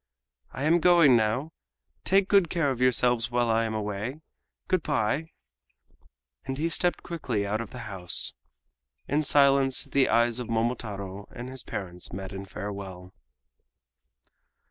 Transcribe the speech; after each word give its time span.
"I 0.51 0.63
am 0.63 0.79
going 0.79 1.15
now. 1.15 1.51
Take 2.05 2.27
good 2.27 2.49
care 2.49 2.71
of 2.71 2.81
yourselves 2.81 3.29
while 3.29 3.51
I 3.51 3.65
am 3.65 3.75
away. 3.75 4.21
Good 4.67 4.81
by!" 4.81 5.29
And 6.43 6.57
he 6.57 6.69
stepped 6.69 7.03
quickly 7.03 7.45
out 7.45 7.61
of 7.61 7.69
the 7.69 7.81
house. 7.85 8.33
In 9.07 9.21
silence 9.21 9.83
the 9.83 10.09
eyes 10.09 10.39
of 10.39 10.49
Momotaro 10.49 11.27
and 11.31 11.49
his 11.49 11.61
parents 11.61 12.11
met 12.11 12.33
in 12.33 12.45
farewell. 12.45 13.13